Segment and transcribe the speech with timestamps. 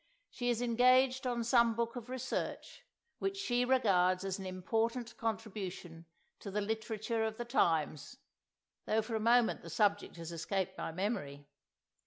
[0.31, 2.87] She is engaged on some book of research,
[3.19, 6.07] which she regards as an important contribution
[6.39, 8.17] to the literature of the times,
[8.87, 11.45] though for the moment the subject has escaped my memory.